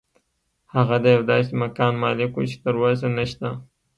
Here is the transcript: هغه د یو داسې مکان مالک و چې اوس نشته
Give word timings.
هغه 0.75 0.95
د 1.03 1.05
یو 1.15 1.21
داسې 1.31 1.53
مکان 1.63 1.93
مالک 2.03 2.31
و 2.35 2.43
چې 2.49 2.57
اوس 2.69 3.01
نشته 3.17 3.47